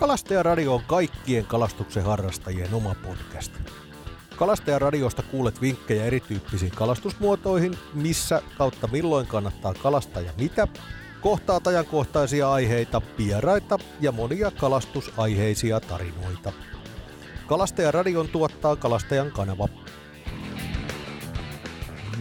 [0.00, 3.52] Kalastajaradio on kaikkien kalastuksen harrastajien oma podcast.
[4.36, 10.68] Kalastajaradiosta kuulet vinkkejä erityyppisiin kalastusmuotoihin, missä kautta milloin kannattaa kalastaa ja mitä,
[11.20, 16.52] kohtaat ajankohtaisia aiheita, vieraita ja monia kalastusaiheisia tarinoita.
[17.46, 19.68] Kalastajaradion tuottaa Kalastajan kanava.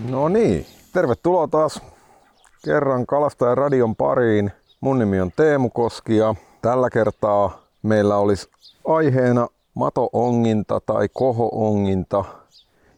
[0.09, 1.81] No niin, tervetuloa taas
[2.65, 4.51] kerran Kalastajaradion pariin.
[4.81, 8.47] Mun nimi on Teemu Koski ja tällä kertaa meillä olisi
[8.87, 12.25] aiheena mato-onginta tai koho-onginta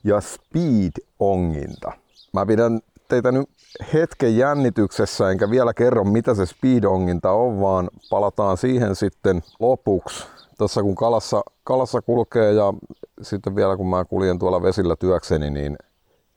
[0.03, 1.91] ja speed-onginta.
[2.34, 3.49] Mä pidän teitä nyt
[3.94, 10.25] hetken jännityksessä, enkä vielä kerro mitä se speed-onginta on, vaan palataan siihen sitten lopuksi.
[10.58, 12.73] Tuossa kun kalassa, kalassa kulkee ja
[13.22, 15.77] sitten vielä kun mä kuljen tuolla vesillä työkseni, niin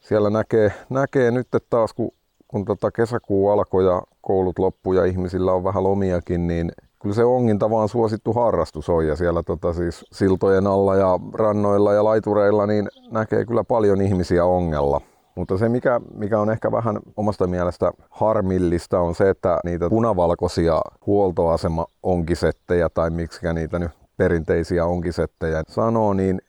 [0.01, 2.11] siellä näkee, näkee nyt taas, kun,
[2.49, 6.73] kun tota kesäkuu alkoi ja koulut loppu ja ihmisillä on vähän lomiakin, niin
[7.05, 11.93] kyllä se onginta vaan suosittu harrastus on ja siellä tota siis siltojen alla ja rannoilla
[11.93, 15.01] ja laitureilla niin näkee kyllä paljon ihmisiä ongella.
[15.35, 20.81] Mutta se, mikä, mikä on ehkä vähän omasta mielestä harmillista, on se, että niitä punavalkoisia
[21.07, 26.41] huoltoasema-onkisettejä, tai miksi niitä nyt perinteisiä onkisettejä sanoo, niin,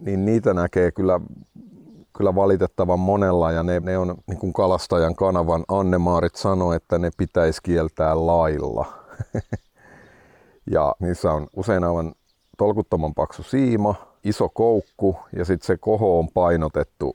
[0.00, 1.20] niin niitä näkee kyllä,
[2.16, 7.10] kyllä valitettavan monella, ja ne, ne on, niin kuin kalastajan kanavan Anne-Maarit sanoi, että ne
[7.16, 8.86] pitäisi kieltää lailla.
[10.70, 12.14] ja niissä on usein aivan
[12.58, 17.14] tolkuttoman paksu siima, iso koukku ja sitten se koho on painotettu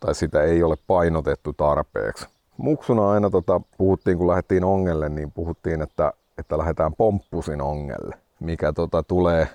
[0.00, 2.26] tai sitä ei ole painotettu tarpeeksi.
[2.56, 8.72] Muksuna aina tota, puhuttiin, kun lähdettiin ongelle, niin puhuttiin, että, että lähdetään pomppusin ongelle, mikä
[8.72, 9.48] tota, tulee,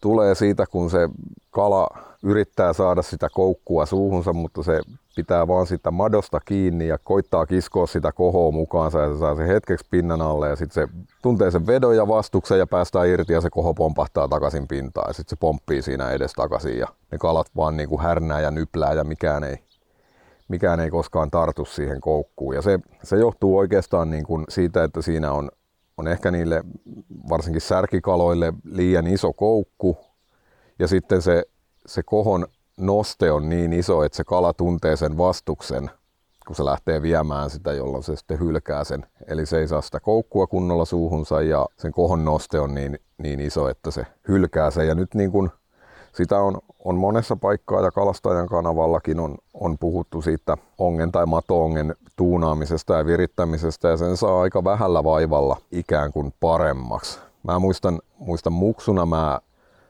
[0.00, 1.08] tulee siitä, kun se
[1.50, 1.86] kala
[2.22, 4.80] yrittää saada sitä koukkua suuhunsa, mutta se
[5.16, 9.48] pitää vaan sitä madosta kiinni ja koittaa kiskoa sitä kohoa mukaansa ja se saa se
[9.48, 13.40] hetkeksi pinnan alle ja sitten se tuntee sen vedon ja vastuksen ja päästään irti ja
[13.40, 17.46] se koho pompahtaa takaisin pintaan ja sitten se pomppii siinä edes takaisin ja ne kalat
[17.56, 19.56] vaan niin kuin härnää ja nyplää ja mikään ei,
[20.48, 22.54] mikään ei koskaan tartu siihen koukkuun.
[22.54, 25.48] Ja se, se johtuu oikeastaan niin kuin siitä, että siinä on,
[25.98, 26.64] on ehkä niille
[27.28, 29.96] varsinkin särkikaloille liian iso koukku
[30.78, 31.44] ja sitten se,
[31.86, 35.90] se kohon noste on niin iso, että se kala tuntee sen vastuksen,
[36.46, 39.06] kun se lähtee viemään sitä, jolloin se sitten hylkää sen.
[39.26, 43.40] Eli se ei saa sitä koukkua kunnolla suuhunsa ja sen kohon noste on niin, niin
[43.40, 44.86] iso, että se hylkää sen.
[44.86, 45.50] Ja nyt niin kun
[46.18, 51.94] sitä on, on monessa paikkaa ja kalastajan kanavallakin on, on puhuttu siitä ongen tai matoongen
[52.16, 57.18] tuunaamisesta ja virittämisestä ja sen saa aika vähällä vaivalla ikään kuin paremmaksi.
[57.42, 59.40] Mä muistan, muistan muksuna mä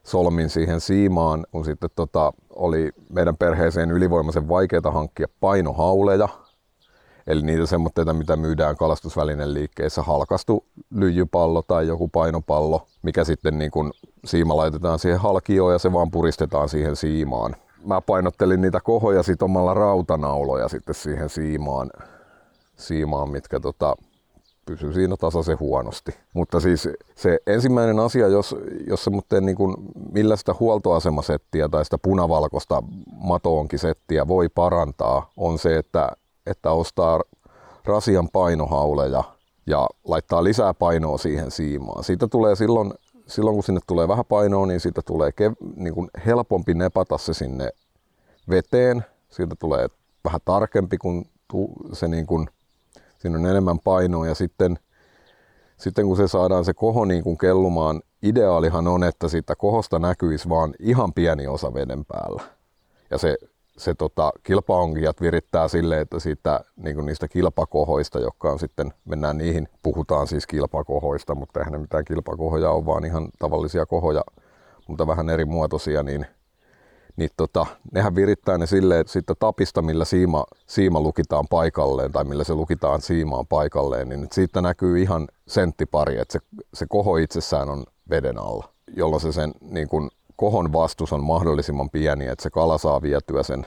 [0.05, 6.29] solmin siihen siimaan, kun sitten tota, oli meidän perheeseen ylivoimaisen vaikeaa hankkia painohauleja,
[7.29, 13.71] eli niitä semmoitteita, mitä myydään kalastusvälinen liikkeissä, halkastu lyijypallo tai joku painopallo, mikä sitten niin
[13.71, 13.93] kun
[14.25, 17.57] siima laitetaan siihen halkioon ja se vaan puristetaan siihen siimaan.
[17.85, 21.91] Mä painottelin niitä kohoja sitomalla rautanauloja sitten siihen siimaan,
[22.77, 23.97] siimaan mitkä tota,
[24.67, 26.15] pysyy siinä tasaisen huonosti.
[26.35, 28.57] Mutta siis se ensimmäinen asia, jos,
[28.87, 29.77] jos se muuten niin kuin,
[30.13, 36.13] millä sitä huoltoasemasettiä tai sitä punavalkoista matoonkisettiä voi parantaa, on se, että,
[36.51, 37.21] että ostaa
[37.85, 39.25] rasian painohauleja
[39.67, 42.05] ja laittaa lisää painoa siihen siimaan.
[42.05, 42.95] Siitä tulee silloin,
[43.27, 47.35] silloin kun sinne tulee vähän painoa, niin siitä tulee kev, niin kuin helpompi nepata se
[47.35, 47.71] sinne
[48.51, 49.05] veteen.
[49.31, 49.89] Siitä tulee
[50.25, 51.27] vähän tarkempi, kun
[51.93, 52.49] se niin kuin
[53.19, 54.79] siinä on enemmän painoa ja sitten,
[55.77, 60.49] sitten kun se saadaan se koho niin kuin kellumaan, ideaalihan on, että siitä kohosta näkyisi
[60.49, 62.43] vaan ihan pieni osa veden päällä.
[63.11, 63.37] Ja se,
[63.79, 69.39] se tota, kilpaonkijat virittää silleen, että siitä, niin kuin niistä kilpakohoista, jotka on sitten, mennään
[69.39, 74.25] niihin, puhutaan siis kilpakohoista, mutta eihän ne mitään kilpakohoja ole, vaan ihan tavallisia kohoja,
[74.89, 76.27] mutta vähän eri muotoisia, niin
[77.19, 82.25] niin tota, nehän virittää ne silleen, että sitten tapista, millä siima, siima lukitaan paikalleen tai
[82.25, 86.39] millä se lukitaan siimaan paikalleen, niin siitä näkyy ihan senttipari, että se,
[86.75, 91.91] se koho itsessään on veden alla, jolloin se sen niin kun, kohon vastus on mahdollisimman
[91.91, 93.67] pieni, että se kala saa vietyä sen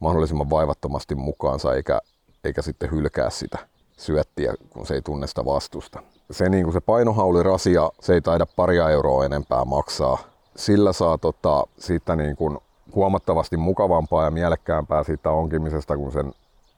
[0.00, 2.00] mahdollisimman vaivattomasti mukaansa eikä,
[2.44, 3.58] eikä sitten hylkää sitä
[3.96, 6.02] syöttiä, kun se ei tunne sitä vastusta.
[6.30, 10.18] Se, niin kuin se painohaulirasia, se ei taida paria euroa enempää maksaa
[10.56, 12.58] sillä saa tota, siitä niin kuin
[12.94, 16.32] huomattavasti mukavampaa ja mielekkäämpää siitä onkimisesta, kun sen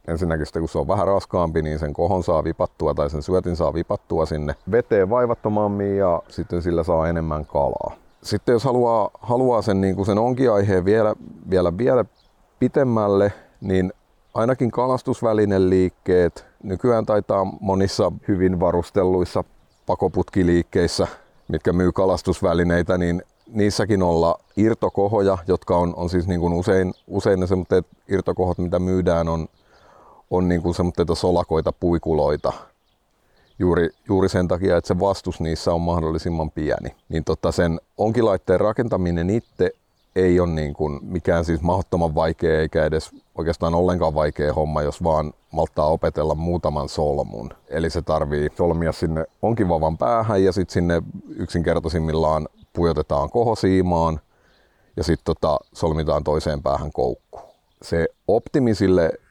[0.08, 3.56] ensinnäkin sitten, kun se on vähän raskaampi, niin sen kohon saa vipattua tai sen syötin
[3.56, 8.07] saa vipattua sinne veteen vaivattomammin ja sitten sillä saa enemmän kalaa.
[8.22, 11.14] Sitten jos haluaa, haluaa sen, niin kuin sen onkiaiheen vielä,
[11.50, 12.04] vielä, vielä
[12.58, 13.92] pitemmälle, niin
[14.34, 19.44] ainakin kalastusvälineliikkeet, nykyään taitaa monissa hyvin varustelluissa
[19.86, 21.06] pakoputkiliikkeissä
[21.48, 23.22] mitkä myy kalastusvälineitä, niin
[23.52, 28.78] niissäkin olla irtokohoja, jotka on, on siis niin kuin usein, usein ne semmoiset irtokohot, mitä
[28.78, 29.48] myydään, on,
[30.30, 30.74] on niin kuin
[31.14, 32.52] solakoita, puikuloita,
[33.58, 36.94] juuri, juuri sen takia, että se vastus niissä on mahdollisimman pieni.
[37.08, 39.70] Niin tota sen onkilaitteen rakentaminen itse
[40.16, 45.04] ei ole niin kuin mikään siis mahdottoman vaikea eikä edes oikeastaan ollenkaan vaikea homma, jos
[45.04, 47.50] vaan malttaa opetella muutaman solmun.
[47.68, 54.20] Eli se tarvii solmia sinne onkivavan päähän ja sitten sinne yksinkertaisimmillaan pujotetaan kohosiimaan
[54.96, 57.40] ja sitten tota, solmitaan toiseen päähän koukku.
[57.82, 58.74] Se optimi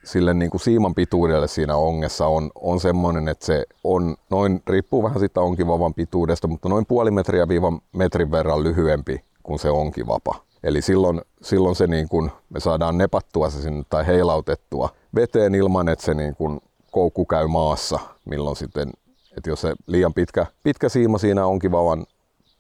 [0.08, 5.04] sille, niin kuin siiman pituudelle siinä ongessa on, on semmoinen, että se on noin, riippuu
[5.04, 10.36] vähän siitä onkivavan pituudesta, mutta noin puoli metriä viiva metrin verran lyhyempi kuin se onkivapa.
[10.64, 15.90] Eli silloin, silloin se niin kuin, me saadaan nepattua se sinne tai heilautettua veteen ilman,
[15.90, 16.60] että se niin kuin
[16.92, 18.90] koukku käy maassa, milloin sitten,
[19.38, 22.06] että jos se liian pitkä, pitkä siima siinä onkivavan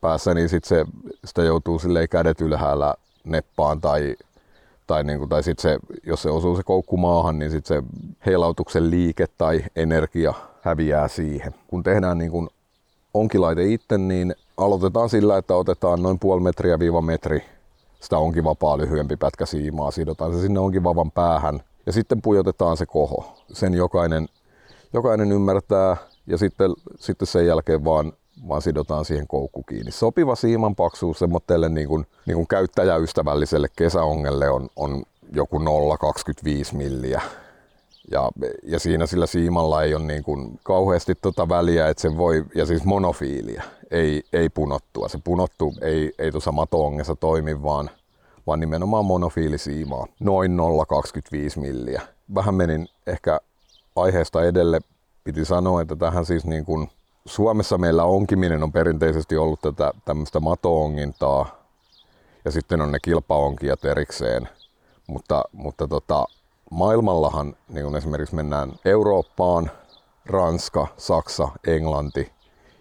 [0.01, 0.85] päässä, niin sit se,
[1.25, 2.93] sitä joutuu silleen kädet ylhäällä
[3.23, 4.15] neppaan tai,
[4.87, 7.83] tai, niin kuin, tai sit se, jos se osuu se koukku maahan, niin sit se
[8.25, 11.55] heilautuksen liike tai energia häviää siihen.
[11.67, 12.47] Kun tehdään niin kuin
[13.13, 17.43] onkilaite itse, niin aloitetaan sillä, että otetaan noin puoli metriä viiva metri
[17.99, 22.77] sitä onkin vapaa lyhyempi pätkä siimaa, sidotaan se sinne onkin vavan päähän ja sitten pujotetaan
[22.77, 23.37] se koho.
[23.53, 24.27] Sen jokainen,
[24.93, 25.97] jokainen ymmärtää
[26.27, 28.13] ja sitten, sitten sen jälkeen vaan,
[28.47, 29.91] vaan sidotaan siihen koukku kiinni.
[29.91, 35.03] Sopiva siiman paksuus semmoitteelle niin kuin, niin kuin käyttäjäystävälliselle kesäongelle on, on
[35.33, 35.63] joku 0,25
[36.77, 37.21] milliä.
[38.11, 38.31] Ja,
[38.63, 42.65] ja siinä sillä siimalla ei ole niin kuin kauheasti tota väliä, että se voi, ja
[42.65, 45.07] siis monofiiliä, ei, ei punottua.
[45.07, 47.89] Se punottu ei, ei tuossa matoongessa toimi, vaan,
[48.47, 50.07] vaan nimenomaan monofiilisiimaa.
[50.19, 50.57] Noin
[51.55, 52.01] 0,25 milliä.
[52.35, 53.39] Vähän menin ehkä
[53.95, 54.79] aiheesta edelle.
[55.23, 56.89] Piti sanoa, että tähän siis niin kuin
[57.27, 61.61] Suomessa meillä onkiminen on perinteisesti ollut tätä tämmöistä matoongintaa
[62.45, 64.49] ja sitten on ne kilpaonkijat erikseen.
[65.07, 66.25] Mutta, mutta tota,
[66.71, 69.71] maailmallahan, niin kun esimerkiksi mennään Eurooppaan,
[70.25, 72.31] Ranska, Saksa, Englanti,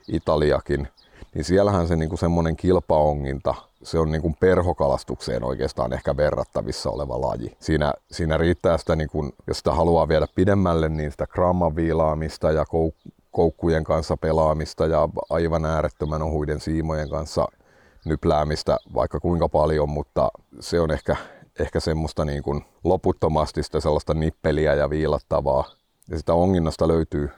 [0.08, 0.88] Italiakin,
[1.34, 7.20] niin siellähän se niin semmoinen kilpaonginta, se on niin kuin perhokalastukseen oikeastaan ehkä verrattavissa oleva
[7.20, 7.56] laji.
[7.60, 12.50] Siinä, siinä riittää sitä, niin kuin, jos sitä haluaa viedä pidemmälle, niin sitä gramman viilaamista
[12.50, 12.64] ja
[13.36, 17.46] koukkujen kanssa pelaamista ja aivan äärettömän ohuiden siimojen kanssa
[18.04, 20.28] nypläämistä vaikka kuinka paljon, mutta
[20.60, 21.16] se on ehkä
[21.60, 25.64] ehkä semmoista niin kuin loputtomasti sitä sellaista nippeliä ja viilattavaa.
[26.08, 27.30] Ja sitä onginnasta löytyy,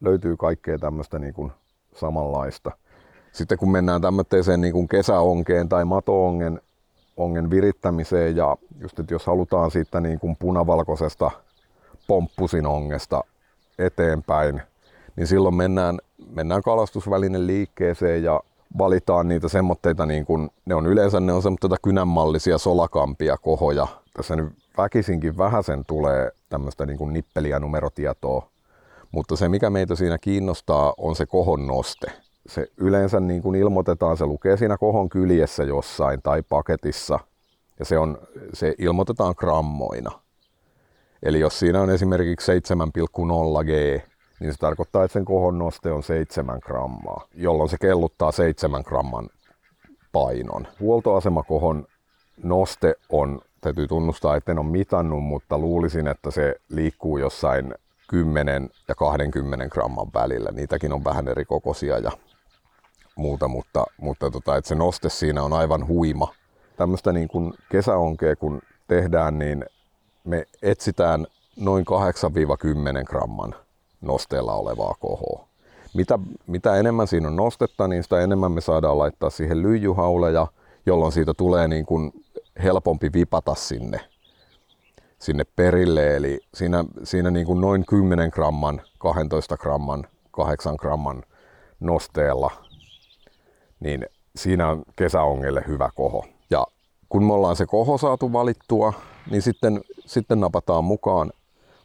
[0.00, 1.52] löytyy kaikkea tämmöistä niin kuin
[1.94, 2.70] samanlaista.
[3.32, 6.60] Sitten kun mennään tämmöiseen niin kuin kesäonkeen tai matoongen
[7.16, 11.30] ongen virittämiseen ja just, että jos halutaan siitä niin kuin punavalkoisesta
[12.06, 13.24] pomppusin ongesta
[13.78, 14.62] eteenpäin,
[15.16, 15.98] niin silloin mennään,
[16.34, 18.40] mennään kalastusvälinen liikkeeseen ja
[18.78, 23.86] valitaan niitä semmoitteita, niin kun, ne on yleensä ne on semmoitteita kynänmallisia solakampia kohoja.
[24.14, 28.48] Tässä nyt väkisinkin vähäsen tulee tämmöistä niin kuin nippeliä numerotietoa,
[29.12, 32.12] mutta se mikä meitä siinä kiinnostaa on se kohon noste.
[32.46, 37.18] Se yleensä niin kuin ilmoitetaan, se lukee siinä kohon kyljessä jossain tai paketissa
[37.78, 38.18] ja se, on,
[38.52, 40.10] se ilmoitetaan grammoina.
[41.22, 42.58] Eli jos siinä on esimerkiksi 7,0
[43.64, 44.02] G,
[44.40, 49.28] niin se tarkoittaa, että sen kohon noste on 7 grammaa, jolloin se kelluttaa 7 gramman
[50.12, 50.66] painon.
[50.80, 51.86] Huoltoasemakohon
[52.42, 57.74] noste on, täytyy tunnustaa, että en ole mitannut, mutta luulisin, että se liikkuu jossain
[58.08, 60.50] 10 ja 20 gramman välillä.
[60.50, 62.10] Niitäkin on vähän eri kokoisia ja
[63.16, 66.34] muuta, mutta, mutta tota, että se noste siinä on aivan huima.
[66.76, 69.64] Tämmöistä niin kuin kesäonkea kun tehdään, niin
[70.24, 71.26] me etsitään
[71.56, 71.84] noin
[73.02, 73.54] 8-10 gramman
[74.00, 75.48] nosteella olevaa kohoa.
[75.94, 80.46] Mitä, mitä enemmän siinä on nostetta, niin sitä enemmän me saadaan laittaa siihen lyijyhauleja,
[80.86, 82.12] jolloin siitä tulee niin kuin
[82.62, 84.00] helpompi vipata sinne,
[85.18, 86.16] sinne perille.
[86.16, 91.22] Eli siinä, siinä niin kuin noin 10 gramman, 12 gramman, 8 gramman
[91.80, 92.50] nosteella,
[93.80, 96.24] niin siinä on kesäongelle hyvä koho.
[96.50, 96.66] Ja
[97.08, 98.92] kun me ollaan se koho saatu valittua,
[99.30, 101.32] niin sitten, sitten napataan mukaan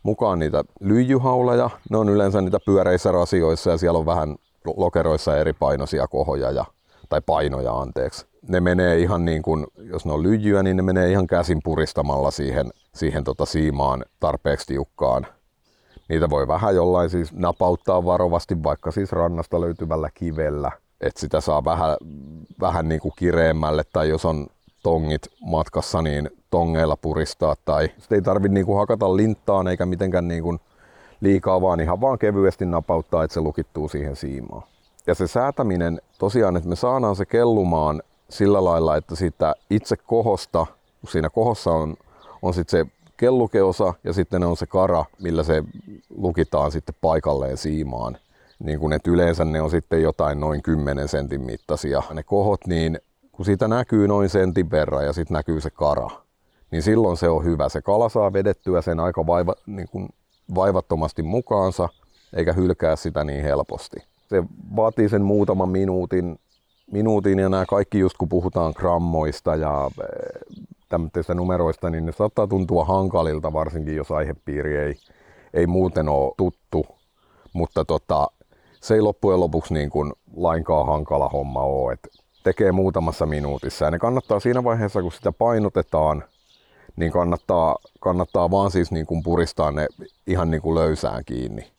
[0.05, 1.69] mukaan niitä lyijyhauleja.
[1.89, 4.35] Ne on yleensä niitä pyöreissä rasioissa ja siellä on vähän
[4.77, 6.65] lokeroissa eri painoisia kohoja ja,
[7.09, 8.25] tai painoja anteeksi.
[8.47, 12.31] Ne menee ihan niin kuin, jos ne on lyijyä, niin ne menee ihan käsin puristamalla
[12.31, 15.27] siihen, siihen tota siimaan tarpeeksi tiukkaan.
[16.09, 20.71] Niitä voi vähän jollain siis napauttaa varovasti, vaikka siis rannasta löytyvällä kivellä,
[21.01, 21.97] että sitä saa vähän,
[22.59, 24.47] vähän niin kuin kireemmälle, tai jos on
[24.85, 30.57] tongit matkassa, niin tongeilla puristaa tai ei tarvitse niinku hakata linttaan eikä mitenkään niinku
[31.21, 34.63] liikaa, vaan ihan vaan kevyesti napauttaa, että se lukittuu siihen siimaan.
[35.07, 40.65] Ja se säätäminen tosiaan, että me saadaan se kellumaan sillä lailla, että siitä itse kohosta,
[41.01, 41.95] kun siinä kohossa on,
[42.41, 45.63] on sitten se kellukeosa ja sitten on se kara, millä se
[46.17, 48.17] lukitaan sitten paikalleen siimaan.
[48.59, 52.03] Niin kun, että yleensä ne on sitten jotain noin 10 sentin mittaisia.
[52.13, 52.99] Ne kohot, niin
[53.35, 56.09] kun siitä näkyy noin sentin verran ja sitten näkyy se kara,
[56.71, 57.69] niin silloin se on hyvä.
[57.69, 60.09] Se kala saa vedettyä sen aika vaiva, niin kuin
[60.55, 61.89] vaivattomasti mukaansa,
[62.33, 63.97] eikä hylkää sitä niin helposti.
[64.29, 64.43] Se
[64.75, 66.39] vaatii sen muutaman minuutin,
[66.91, 70.57] minuutin ja nämä kaikki just kun puhutaan grammoista ja eh,
[70.89, 74.95] tämmöistä numeroista, niin ne saattaa tuntua hankalilta, varsinkin jos aihepiiri ei,
[75.53, 76.85] ei muuten ole tuttu.
[77.53, 78.27] Mutta tota,
[78.81, 81.93] se ei loppujen lopuksi niin kuin lainkaan hankala homma ole.
[81.93, 82.07] Et
[82.45, 83.85] tekee muutamassa minuutissa.
[83.85, 86.23] Ja ne kannattaa siinä vaiheessa, kun sitä painotetaan,
[86.95, 89.87] niin kannattaa, kannattaa vaan siis niin kuin puristaa ne
[90.27, 91.71] ihan niin kuin löysään kiinni.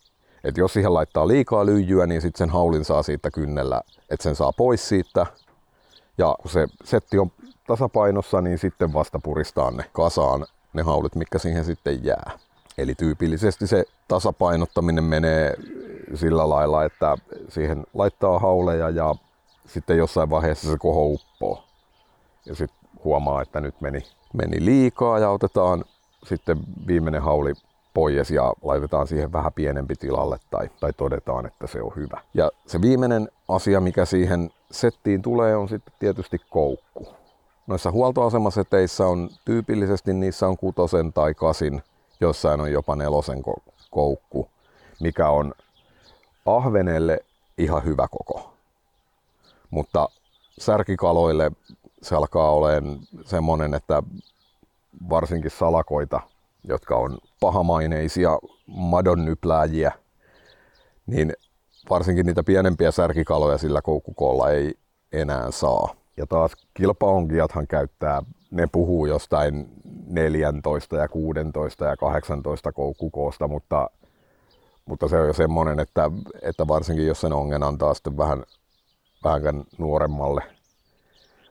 [0.44, 3.80] Et jos siihen laittaa liikaa lyijyä, niin sitten sen haulin saa siitä kynnellä,
[4.10, 5.26] että sen saa pois siitä.
[6.18, 7.30] Ja kun se setti on
[7.66, 12.38] tasapainossa, niin sitten vasta puristaa ne kasaan ne haulit, mikä siihen sitten jää.
[12.78, 15.54] Eli tyypillisesti se tasapainottaminen menee
[16.14, 17.16] sillä lailla, että
[17.48, 19.14] siihen laittaa hauleja ja
[19.66, 21.64] sitten jossain vaiheessa se koho uppoo.
[22.46, 24.00] Ja sitten huomaa, että nyt meni,
[24.32, 25.84] meni liikaa ja otetaan
[26.24, 27.52] sitten viimeinen hauli
[27.94, 32.20] pois ja laitetaan siihen vähän pienempi tilalle tai, tai todetaan, että se on hyvä.
[32.34, 37.08] Ja se viimeinen asia, mikä siihen settiin tulee, on sitten tietysti koukku.
[37.66, 41.82] Noissa huoltoasemaseteissä on tyypillisesti niissä on kutosen tai kasin,
[42.20, 43.42] jossain on jopa nelosen
[43.90, 44.48] koukku,
[45.00, 45.52] mikä on
[46.46, 47.18] ahvenelle
[47.58, 48.55] ihan hyvä koko.
[49.70, 50.08] Mutta
[50.58, 51.50] särkikaloille
[52.02, 54.02] se alkaa olemaan semmoinen, että
[55.10, 56.20] varsinkin salakoita,
[56.64, 59.92] jotka on pahamaineisia madonnyplääjiä,
[61.06, 61.32] niin
[61.90, 64.74] varsinkin niitä pienempiä särkikaloja sillä koukkukolla ei
[65.12, 65.94] enää saa.
[66.16, 69.68] Ja taas kilpaonkiathan käyttää, ne puhuu jostain
[70.06, 73.90] 14 ja 16 ja 18 koukkukoosta, mutta,
[74.86, 76.10] mutta se on jo semmoinen, että,
[76.42, 78.44] että varsinkin jos sen ongen antaa sitten vähän
[79.26, 80.42] vähän nuoremmalle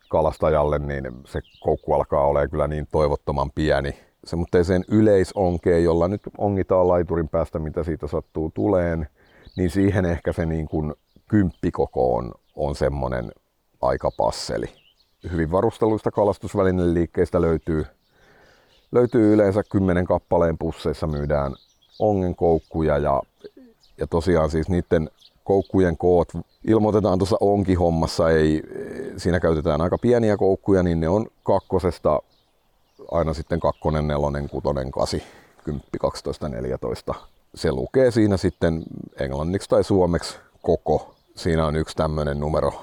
[0.10, 4.00] kalastajalle, niin se koukku alkaa olla kyllä niin toivottoman pieni.
[4.26, 9.10] Semmoiseen yleisonkeen, jolla nyt ongitaan laiturin päästä, mitä siitä sattuu tuleen,
[9.58, 10.94] niin siihen ehkä se niin kuin
[11.28, 13.32] kymppikoko on, on semmoinen
[13.82, 14.66] aika passeli.
[15.32, 17.86] Hyvin varusteluista kalastusvälineliikkeistä löytyy,
[18.92, 21.56] löytyy yleensä kymmenen kappaleen pusseissa myydään
[22.00, 23.22] ongenkoukkuja ja,
[23.98, 25.10] ja tosiaan siis niiden
[25.46, 26.28] koukkujen koot
[26.68, 28.64] ilmoitetaan tuossa onki-hommassa, ei,
[29.18, 32.20] siinä käytetään aika pieniä koukkuja, niin ne on kakkosesta
[33.12, 35.24] aina sitten kakkonen, nelonen, kutonen, kasi,
[35.64, 37.14] kymppi, 12, 14.
[37.56, 38.84] Se lukee siinä sitten
[39.20, 41.16] englanniksi tai suomeksi koko.
[41.36, 42.74] Siinä on yksi tämmöinen numero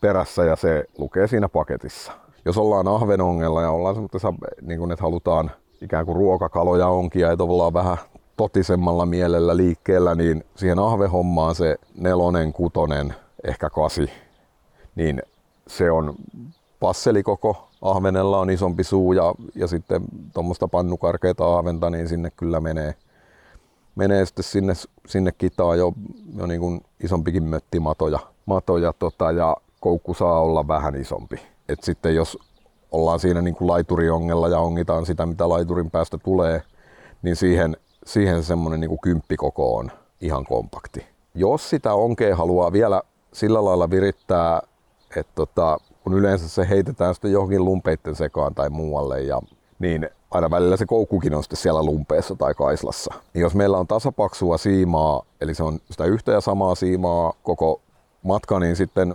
[0.00, 2.12] perässä ja se lukee siinä paketissa.
[2.44, 5.50] Jos ollaan ahvenongella ja ollaan semmoisessa, niin kuin, että halutaan
[5.82, 7.96] ikään kuin ruokakaloja onkia ja tavallaan vähän
[8.40, 14.10] totisemmalla mielellä liikkeellä, niin siihen ahvehommaan se nelonen, kutonen, ehkä kasi,
[14.94, 15.22] niin
[15.66, 16.14] se on
[16.80, 17.68] passelikoko.
[17.82, 20.02] Ahvenella on isompi suu ja, ja sitten
[20.34, 22.94] tuommoista pannukarkeita ahventa, niin sinne kyllä menee,
[23.94, 24.72] menee sitten sinne,
[25.06, 25.92] sinne kitaa jo,
[26.36, 28.18] jo niin kuin isompikin möttimatoja.
[28.46, 31.36] Matoja, tota, ja koukku saa olla vähän isompi.
[31.68, 32.38] Et sitten jos
[32.90, 36.62] ollaan siinä niin kuin laituriongella ja ongitaan sitä, mitä laiturin päästä tulee,
[37.22, 37.76] niin siihen
[38.06, 39.90] siihen semmoinen niin kymppikoko on
[40.20, 41.06] ihan kompakti.
[41.34, 43.02] Jos sitä onkea haluaa vielä
[43.32, 44.62] sillä lailla virittää,
[45.16, 49.40] että tota, kun yleensä se heitetään sitten johonkin lumpeitten sekaan tai muualle, ja,
[49.78, 53.14] niin aina välillä se koukkukin on sitten siellä lumpeessa tai kaislassa.
[53.34, 57.80] Niin jos meillä on tasapaksua siimaa, eli se on sitä yhtä ja samaa siimaa koko
[58.22, 59.14] matka, niin sitten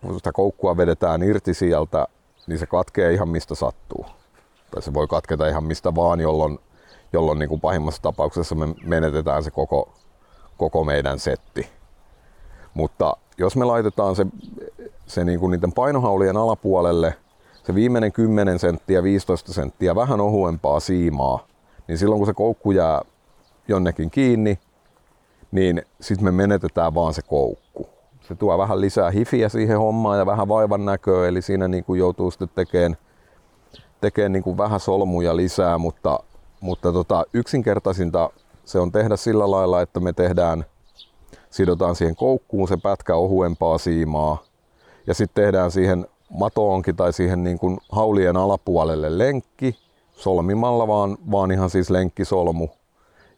[0.00, 2.08] kun sitä koukkua vedetään irti sieltä,
[2.46, 4.06] niin se katkee ihan mistä sattuu.
[4.70, 6.58] Tai se voi katketa ihan mistä vaan, jolloin
[7.14, 9.92] jolloin niin kuin pahimmassa tapauksessa me menetetään se koko,
[10.56, 11.68] koko meidän setti.
[12.74, 14.26] Mutta jos me laitetaan se,
[15.06, 17.14] se niin kuin niiden painohaulien alapuolelle
[17.66, 21.46] se viimeinen 10 senttiä, 15 senttiä vähän ohuempaa siimaa,
[21.88, 23.00] niin silloin kun se koukku jää
[23.68, 24.58] jonnekin kiinni,
[25.52, 27.88] niin sitten me menetetään vaan se koukku.
[28.20, 31.98] Se tuo vähän lisää hifiä siihen hommaan ja vähän vaivan näköä, eli siinä niin kuin
[31.98, 32.96] joutuu sitten tekemään,
[34.00, 36.20] tekemään niin kuin vähän solmuja lisää, mutta
[36.64, 38.30] mutta tota, yksinkertaisinta
[38.64, 40.64] se on tehdä sillä lailla, että me tehdään,
[41.50, 44.42] sidotaan siihen koukkuun se pätkä ohuempaa siimaa
[45.06, 49.76] ja sitten tehdään siihen matoonkin tai siihen niin kuin haulien alapuolelle lenkki
[50.12, 52.68] solmimalla vaan, vaan ihan siis lenkkisolmu.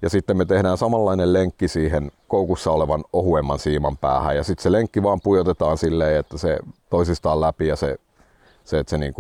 [0.03, 4.37] Ja sitten me tehdään samanlainen lenkki siihen koukussa olevan ohuemman siiman päähän.
[4.37, 6.59] Ja sitten se lenkki vaan pujotetaan silleen, että se
[6.91, 7.97] toisistaan läpi ja se,
[8.65, 9.15] se että se, niin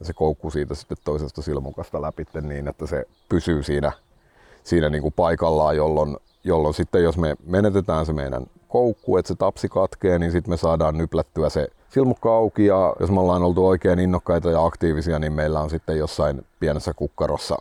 [0.00, 3.92] kun, se koukku siitä sitten toisesta silmukasta läpi niin, että se pysyy siinä,
[4.64, 9.34] siinä niin kuin paikallaan, jolloin, jolloin sitten jos me menetetään se meidän koukku, että se
[9.34, 13.66] tapsi katkee, niin sitten me saadaan nyplättyä se silmukka auki ja jos me ollaan oltu
[13.66, 17.56] oikein innokkaita ja aktiivisia, niin meillä on sitten jossain pienessä kukkarossa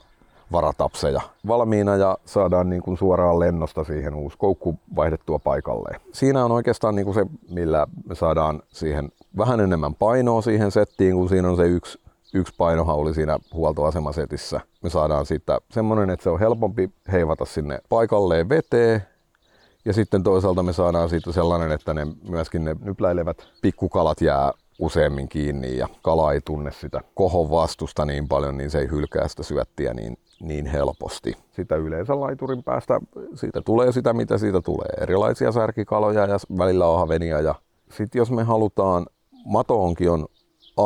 [0.52, 6.02] varatapseja valmiina ja saadaan niin kuin suoraan lennosta siihen uusi koukku vaihdettua paikalleen.
[6.12, 11.16] Siinä on oikeastaan niin kuin se, millä me saadaan siihen vähän enemmän painoa siihen settiin,
[11.16, 12.00] kun siinä on se yksi,
[12.34, 14.62] yksi painohauli siinä huoltoasemasetissä.
[14.84, 19.02] Me saadaan siitä semmoinen, että se on helpompi heivata sinne paikalleen veteen
[19.86, 25.30] ja sitten toisaalta me saadaan siitä sellainen, että ne myöskin ne nypläilevät pikkukalat jää useammin
[25.30, 29.44] kiinni ja kala ei tunne sitä kohon vastusta niin paljon, niin se ei hylkää sitä
[29.44, 31.34] syöttiä niin, niin helposti.
[31.52, 33.02] Sitä yleensä laiturin päästä,
[33.36, 34.90] siitä tulee sitä mitä siitä tulee.
[35.02, 37.56] Erilaisia särkikaloja ja välillä ahvenia ja
[37.92, 39.06] sitten jos me halutaan,
[39.46, 40.28] matoonkin on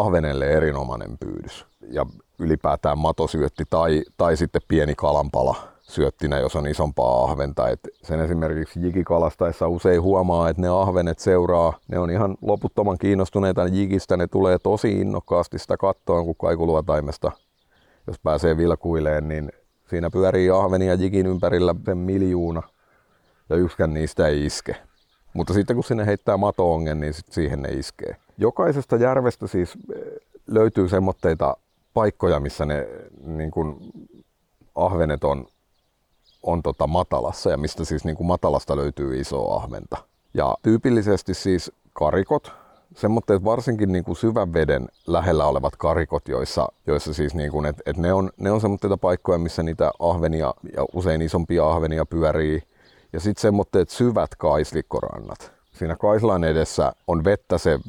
[0.01, 2.05] ahvenelle erinomainen pyydys ja
[2.39, 7.69] ylipäätään matosyötti tai, tai sitten pieni kalanpala syöttinä, jos on isompaa ahventa.
[7.69, 13.67] Et sen esimerkiksi jikikalastaessa usein huomaa, että ne ahvenet seuraa, ne on ihan loputtoman kiinnostuneita
[13.67, 17.31] jikistä, ne tulee tosi innokkaasti sitä kattoon, kun kaikuluotaimesta,
[18.07, 19.51] jos pääsee vilkuileen, niin
[19.89, 22.63] siinä pyörii ahvenia jikin ympärillä sen miljoona
[23.49, 24.75] ja yksikään niistä ei iske.
[25.33, 28.15] Mutta sitten kun sinne heittää matoongen, niin sit siihen ne iskee.
[28.37, 30.01] Jokaisesta järvestä siis eh,
[30.47, 31.57] löytyy semmoitteita
[31.93, 32.87] paikkoja, missä ne
[33.25, 33.79] niin kun,
[34.75, 35.47] ahvenet on
[36.43, 39.97] on tota matalassa ja mistä siis niin kuin matalasta löytyy iso ahventa.
[40.33, 42.51] Ja tyypillisesti siis karikot,
[42.95, 47.81] semmoitteet varsinkin niin kuin syvän veden lähellä olevat karikot, joissa, joissa siis niin kuin, et,
[47.85, 52.63] et ne on, ne on semmoitteita paikkoja, missä niitä ahvenia ja usein isompia ahvenia pyörii.
[53.13, 55.51] Ja sitten semmoitteet syvät kaislikkorannat.
[55.73, 57.79] Siinä kaislan edessä on vettä se,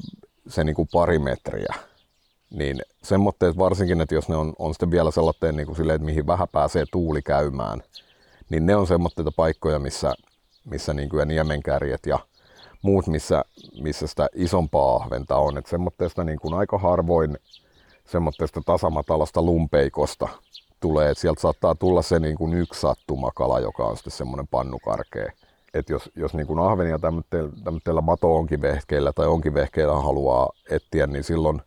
[0.48, 1.74] se niin kuin pari metriä.
[2.50, 6.06] Niin semmoitteet varsinkin, että jos ne on, on sitten vielä sellainen niin kuin silleen, että
[6.06, 7.82] mihin vähän pääsee tuuli käymään,
[8.50, 10.14] niin ne on semmoitteita paikkoja, missä,
[10.64, 12.18] missä niin kuin niemenkärjet ja
[12.82, 13.44] muut, missä,
[13.80, 15.58] missä sitä isompaa ahventa on.
[15.58, 17.38] Että semmoitteesta niin kuin aika harvoin
[18.06, 20.28] semmoitteesta tasamatalasta lumpeikosta
[20.84, 25.32] tulee, että sieltä saattaa tulla se niin kuin yksi sattumakala, joka on sitten semmoinen pannukarkea.
[25.74, 26.98] Että jos, jos niin kuin ahvenia
[27.64, 31.62] tämmöisellä mato-onkivehkeillä tai onkivehkeillä haluaa etsiä, niin silloin,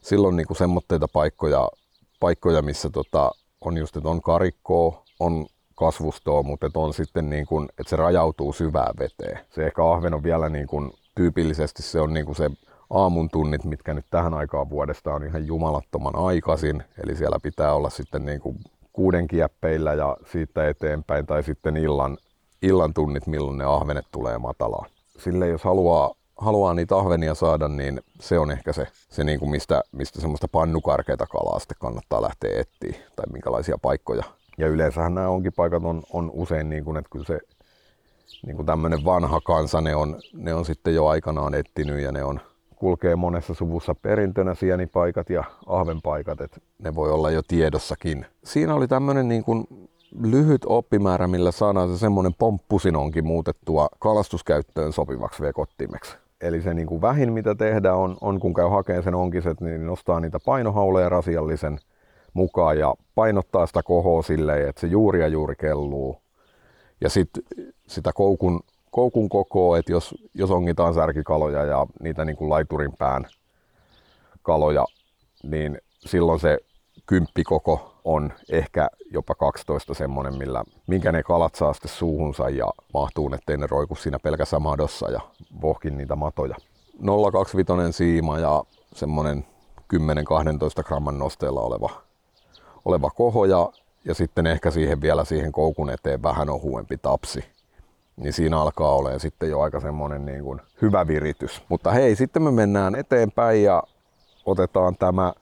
[0.00, 1.68] silloin niin semmoitteita paikkoja,
[2.20, 7.46] paikkoja, missä tota, on just, että on karikkoa, on kasvustoa, mutta et on sitten niin
[7.46, 9.40] kuin, että se rajautuu syvään veteen.
[9.54, 12.50] Se ehkä ahven on vielä niin kuin, tyypillisesti se on niin kuin se
[12.90, 16.82] aamun tunnit, mitkä nyt tähän aikaan vuodesta on ihan jumalattoman aikaisin.
[17.04, 18.58] Eli siellä pitää olla sitten niin kuin
[18.92, 22.18] kuuden kieppeillä ja siitä eteenpäin, tai sitten illan,
[22.62, 24.90] illan tunnit, milloin ne ahvenet tulee matalaan.
[25.18, 29.50] Sille jos haluaa, haluaa niitä ahvenia saada, niin se on ehkä se, se niin kuin
[29.50, 34.24] mistä, mistä semmoista pannukarkeita kalaa sitten kannattaa lähteä etsiä, tai minkälaisia paikkoja
[34.60, 37.38] ja yleensähän nämä onkipaikat on, on usein niin kuin, että kyllä se
[38.46, 42.24] niin kuin tämmöinen vanha kansa, ne on, ne on sitten jo aikanaan ettinyt ja ne
[42.24, 42.40] on,
[42.80, 48.26] kulkee monessa suvussa perintönä sienipaikat ja ahvenpaikat, että ne voi olla jo tiedossakin.
[48.44, 49.64] Siinä oli tämmöinen niin kuin
[50.20, 56.16] lyhyt oppimäärä, millä saadaan se semmoinen pomppusinonkin muutettua kalastuskäyttöön sopivaksi vekottimeksi.
[56.40, 59.86] Eli se niin kuin vähin, mitä tehdään, on, on kun käy hakemaan sen onkiset, niin
[59.86, 61.78] nostaa niitä painohauleja rasiallisen–
[62.34, 66.22] mukaan ja painottaa sitä kohoa silleen, että se juuri ja juuri kelluu.
[67.00, 67.42] Ja sitten
[67.86, 73.26] sitä koukun, koukun kokoa, että jos, jos ongitaan särkikaloja ja niitä niin kuin laiturin pään
[74.42, 74.84] kaloja,
[75.42, 76.58] niin silloin se
[77.06, 83.34] kymppikoko on ehkä jopa 12 semmonen, millä, minkä ne kalat saa sitten suuhunsa ja mahtuu,
[83.34, 85.20] ettei ne roiku siinä pelkässä madossa ja
[85.62, 86.56] vohkin niitä matoja.
[87.32, 89.46] 025 siima ja semmonen
[90.80, 91.90] 10-12 gramman nosteella oleva
[92.84, 93.72] oleva koho ja,
[94.04, 97.44] ja sitten ehkä siihen vielä siihen koukun eteen vähän ohuempi tapsi.
[98.20, 101.62] Niin siinä alkaa olemaan sitten jo aika semmoinen niin kuin hyvä viritys.
[101.68, 103.82] Mutta hei, sitten me mennään eteenpäin ja
[104.46, 105.32] otetaan tämä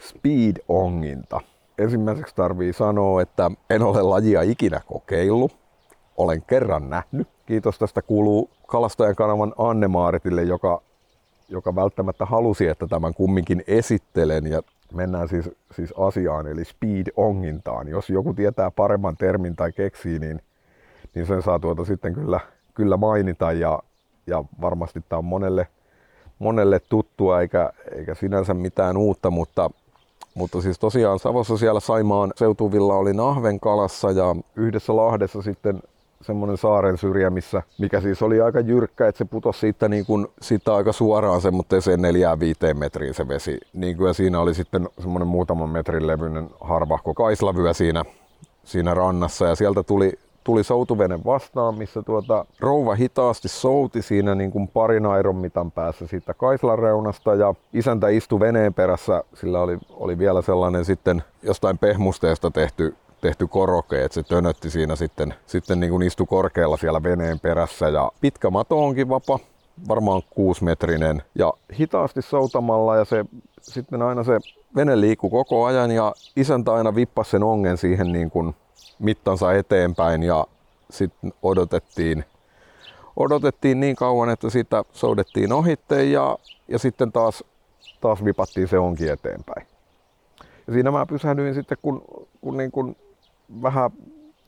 [0.00, 1.40] speed-onginta.
[1.78, 5.56] Ensimmäiseksi tarvii sanoa, että en ole lajia ikinä kokeillut.
[6.16, 7.28] Olen kerran nähnyt.
[7.46, 10.82] Kiitos tästä kuuluu kalastajan kanavan Anne Maaritille, joka,
[11.48, 14.46] joka välttämättä halusi, että tämän kumminkin esittelen.
[14.46, 14.62] Ja
[14.94, 17.88] mennään siis, siis asiaan, eli speed-ongintaan.
[17.88, 20.42] Jos joku tietää paremman termin tai keksii, niin,
[21.14, 22.40] niin sen saa tuota sitten kyllä,
[22.74, 23.52] kyllä mainita.
[23.52, 23.78] Ja,
[24.26, 25.66] ja varmasti tämä on monelle,
[26.38, 29.70] monelle tuttua eikä, eikä sinänsä mitään uutta, mutta
[30.34, 35.82] Mutta siis tosiaan Savossa siellä Saimaan seutuvilla oli ahven kalassa ja yhdessä Lahdessa sitten
[36.22, 40.26] semmoinen saaren syrjä, missä, mikä siis oli aika jyrkkä, että se putosi siitä, niin kuin,
[40.40, 43.60] siitä aika suoraan semmoiseen neljään viiteen metriin se vesi.
[43.72, 48.04] Niin kuin, ja siinä oli sitten semmoinen muutaman metrin levyinen harvahko kaislavyö siinä,
[48.64, 50.12] siinä rannassa ja sieltä tuli,
[50.44, 56.06] tuli soutuvene vastaan, missä tuota, rouva hitaasti souti siinä niin kuin parin airon mitan päässä
[56.06, 62.50] siitä kaislareunasta ja isäntä istui veneen perässä, sillä oli, oli vielä sellainen sitten jostain pehmusteesta
[62.50, 67.40] tehty tehty koroke, että se tönötti siinä sitten, sitten niin kuin istui korkealla siellä veneen
[67.40, 67.88] perässä.
[67.88, 69.38] Ja pitkä mato onkin vapa,
[69.88, 73.24] varmaan kuusmetrinen ja hitaasti soutamalla ja se
[73.62, 74.38] sitten aina se
[74.76, 78.54] vene liikkui koko ajan ja isäntä aina vippasi sen ongen siihen niin kuin
[78.98, 80.46] mittansa eteenpäin ja
[80.90, 82.24] sitten odotettiin,
[83.16, 87.44] odotettiin niin kauan, että sitä soudettiin ohitte ja, ja sitten taas,
[88.00, 89.66] taas vipattiin se onki eteenpäin.
[90.66, 92.04] Ja siinä mä pysähdyin sitten, kun,
[92.40, 92.96] kun niin kun
[93.62, 93.90] vähän,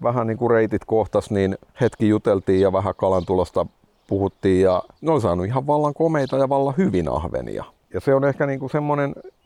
[0.02, 3.66] vähän niin kuin reitit kohtas, niin hetki juteltiin ja vähän kalantulosta
[4.06, 7.64] puhuttiin ja ne on saanut ihan vallan komeita ja vallan hyvin ahvenia.
[7.94, 8.70] Ja se on ehkä niin kuin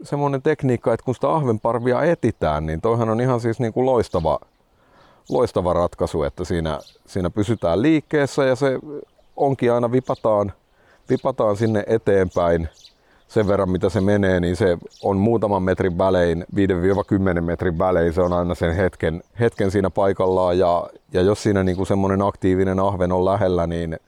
[0.03, 4.38] semmoinen, tekniikka, että kun sitä ahvenparvia etitään, niin toihan on ihan siis niin kuin loistava,
[5.29, 8.79] loistava ratkaisu, että siinä, siinä pysytään liikkeessä ja se
[9.37, 10.53] onkin aina vipataan,
[11.11, 12.69] vipataan sinne eteenpäin.
[13.29, 16.47] Sen verran mitä se menee, niin se on muutaman metrin välein,
[17.38, 20.59] 5-10 metrin välein, se on aina sen hetken, hetken siinä paikallaan.
[20.59, 23.99] Ja, ja jos siinä niin kuin semmoinen aktiivinen ahven on lähellä, niin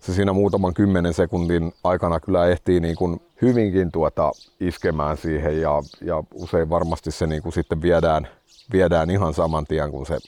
[0.00, 5.60] se siinä muutaman kymmenen sekuntin aikana kyllä ehtii niin kuin hyvinkin tuota iskemään siihen.
[5.60, 8.28] Ja, ja usein varmasti se niin kuin sitten viedään,
[8.72, 10.18] viedään ihan saman tien, kun se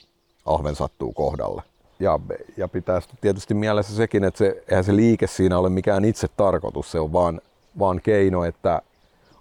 [0.45, 1.61] ahven sattuu kohdalle.
[1.99, 2.19] Ja,
[2.57, 6.91] ja pitää tietysti mielessä sekin, että se, eihän se liike siinä ole mikään itse tarkoitus,
[6.91, 7.41] se on vaan
[7.79, 8.81] vaan keino, että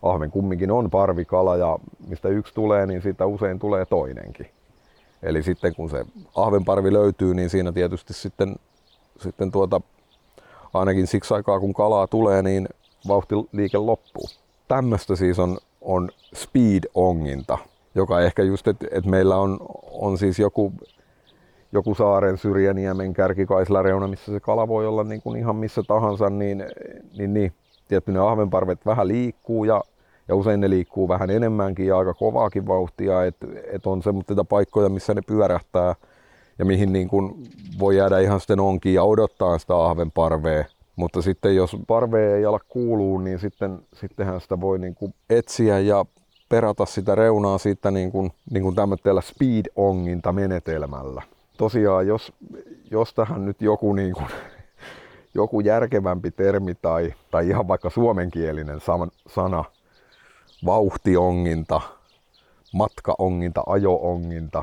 [0.03, 4.47] ahven kumminkin on parvikala ja mistä yksi tulee, niin siitä usein tulee toinenkin.
[5.23, 6.05] Eli sitten kun se
[6.37, 8.57] ahvenparvi löytyy, niin siinä tietysti sitten,
[9.21, 9.81] sitten tuota,
[10.75, 12.69] ainakin siksi aikaa kun kalaa tulee, niin
[13.09, 14.29] vauhtiliike loppuu.
[14.69, 17.59] Tämmöistä siis on, on speed-onginta,
[17.95, 19.59] joka ehkä just, että et meillä on,
[19.93, 20.73] on siis joku,
[21.73, 26.65] joku saaren syrjäniemen kärkikaislareuna, missä se kala voi olla niin kuin ihan missä tahansa, niin,
[27.19, 27.53] niin, niin
[27.89, 29.83] tietty ne ahvenparvet vähän liikkuu ja,
[30.29, 34.89] ja usein ne liikkuu vähän enemmänkin ja aika kovaakin vauhtia, että et on semmoisia paikkoja,
[34.89, 35.95] missä ne pyörähtää
[36.59, 37.43] ja mihin niin kun
[37.79, 40.65] voi jäädä ihan sitten onkin ja odottaa sitä ahvenparvea.
[40.97, 45.79] Mutta sitten jos parve ei ala kuuluu, niin sitten, sittenhän sitä voi niin kuin etsiä
[45.79, 46.05] ja
[46.53, 51.23] perata sitä reunaa siitä niin kuin, niin kuin tämmöisellä speed-onginta menetelmällä.
[51.59, 52.33] Tosiaan, jos,
[52.91, 54.27] jos tähän nyt joku niin kuin
[55.35, 58.81] joku järkevämpi termi tai, tai ihan vaikka suomenkielinen
[59.29, 59.65] sana,
[60.67, 61.81] vauhtionginta,
[62.73, 64.63] matkaonginta, ajoonginta,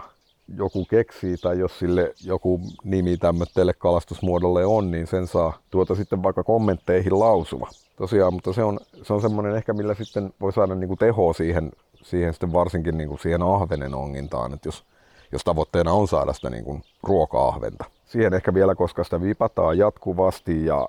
[0.58, 6.24] joku keksii tai jos sille joku nimi tämmöiselle kalastusmuodolle on, niin sen saa tuota sitten
[6.24, 7.70] vaikka kommentteihin lausua.
[7.96, 11.34] Tosiaan, mutta se on, se on semmoinen ehkä, millä sitten voi saada niin kuin tehoa
[11.34, 11.72] siihen,
[12.04, 14.84] siihen sitten varsinkin niin kuin siihen ahvenen ongintaan, että jos,
[15.32, 20.66] jos tavoitteena on saada sitä niin kuin ruoka-ahventa siihen ehkä vielä, koska sitä vipataan jatkuvasti
[20.66, 20.88] ja,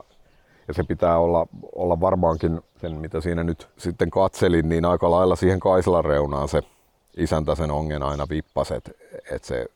[0.68, 5.37] ja se pitää olla, olla varmaankin sen, mitä siinä nyt sitten katselin, niin aika lailla
[5.37, 6.62] siihen Kaislan reunaan se
[7.16, 8.90] isäntä sen ongen aina vippasi, että
[9.31, 9.66] et se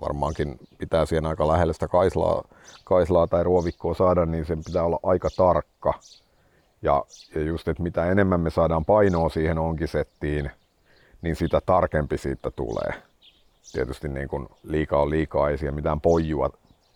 [0.00, 2.44] varmaankin pitää siihen aika lähellä sitä kaislaa,
[2.84, 5.94] kaislaa tai ruovikkoa saada, niin sen pitää olla aika tarkka.
[6.82, 7.04] Ja,
[7.34, 10.50] ja just, että mitä enemmän me saadaan painoa siihen onkisettiin,
[11.22, 13.02] niin sitä tarkempi siitä tulee.
[13.72, 16.50] Tietysti niin kun liikaa on liikaa, ei siihen mitään pojua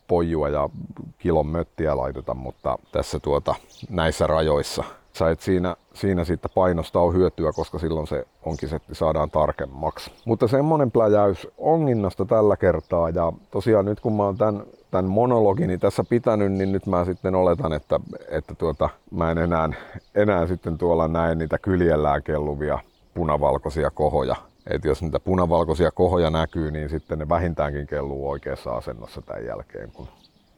[0.07, 0.69] pojua ja
[1.17, 3.55] kilon möttiä laiteta, mutta tässä tuota,
[3.89, 4.83] näissä rajoissa.
[5.13, 10.11] Sait siinä, siinä siitä painosta on hyötyä, koska silloin se onkisetti saadaan tarkemmaksi.
[10.25, 15.77] Mutta semmonen pläjäys onginnasta tällä kertaa ja tosiaan nyt kun mä oon tämän, tämän monologini
[15.77, 19.69] tässä pitänyt, niin nyt mä sitten oletan, että, että tuota, mä en enää,
[20.15, 22.79] enää sitten tuolla näe niitä kyljellään kelluvia
[23.13, 24.35] punavalkoisia kohoja
[24.69, 29.91] et jos niitä punavalkoisia kohoja näkyy, niin sitten ne vähintäänkin kelluu oikeassa asennossa tämän jälkeen,
[29.91, 30.07] kun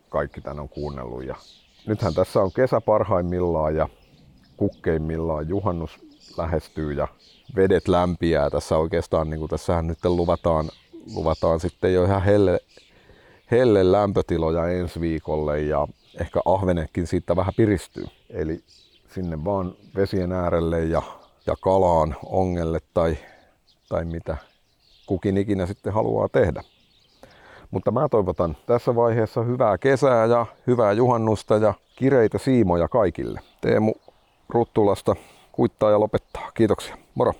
[0.09, 1.25] kaikki tän on kuunnellut.
[1.25, 1.35] Ja
[1.87, 3.89] nythän tässä on kesä parhaimmillaan ja
[4.57, 5.99] kukkeimmillaan juhannus
[6.37, 7.07] lähestyy ja
[7.55, 8.49] vedet lämpiää.
[8.49, 10.69] Tässä oikeastaan, niin kuin tässähän nyt luvataan,
[11.15, 12.59] luvataan sitten jo ihan helle,
[13.51, 15.87] helle lämpötiloja ensi viikolle ja
[16.19, 18.05] ehkä ahvenekin siitä vähän piristyy.
[18.29, 18.63] Eli
[19.13, 21.01] sinne vaan vesien äärelle ja,
[21.47, 23.17] ja kalaan, ongelle tai
[23.89, 24.37] tai mitä
[25.05, 26.63] kukin ikinä sitten haluaa tehdä.
[27.71, 33.41] Mutta mä toivotan tässä vaiheessa hyvää kesää ja hyvää juhannusta ja kireitä siimoja kaikille.
[33.61, 33.93] Teemu
[34.49, 35.15] Ruttulasta
[35.51, 36.51] kuittaa ja lopettaa.
[36.51, 36.97] Kiitoksia.
[37.15, 37.33] Moro!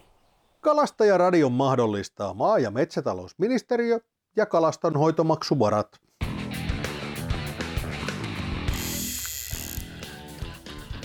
[0.61, 3.99] Kalastajaradion mahdollistaa maa- ja metsätalousministeriö
[4.35, 6.06] ja kalastonhoitomaksuvarat.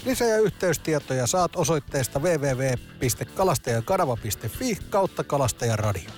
[0.04, 6.10] Lisä- ja yhteystietoja saat osoitteesta www.kalastajakanava.fi kautta kalastajaradio.